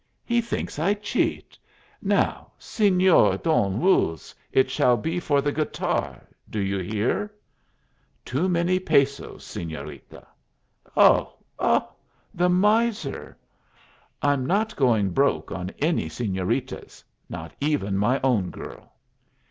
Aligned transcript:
"He 0.25 0.41
thinks 0.41 0.79
I 0.79 0.95
cheat! 0.95 1.59
Now, 2.01 2.53
Señor 2.59 3.43
Don 3.43 3.79
Ruz, 3.79 4.33
it 4.51 4.71
shall 4.71 4.97
be 4.97 5.19
for 5.19 5.41
the 5.41 5.51
guitar. 5.51 6.27
Do 6.49 6.59
you 6.59 6.79
hear?" 6.79 7.31
"Too 8.25 8.49
many 8.49 8.79
pesos, 8.79 9.45
señorita." 9.45 10.25
"Oh, 10.97 11.33
oh! 11.59 11.87
the 12.33 12.49
miser!" 12.49 13.37
"I'm 14.23 14.43
not 14.47 14.75
going 14.75 15.11
broke 15.11 15.51
on 15.51 15.69
any 15.77 16.09
señoritas 16.09 17.03
not 17.29 17.53
even 17.59 17.95
my 17.95 18.19
own 18.23 18.49
girl!" 18.49 18.93